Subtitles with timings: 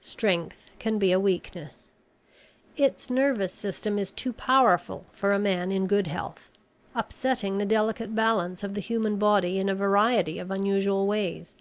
[0.00, 1.92] Strength can be a weakness.
[2.76, 6.50] Its nervous system is too powerful for a man in good health,
[6.96, 11.54] upsetting the delicate balance of the human body in a variety of unusual ways.